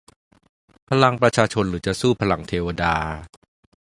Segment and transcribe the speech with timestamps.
[0.89, 2.95] พลังประชาชนหรือจะสู้พลังเทวดา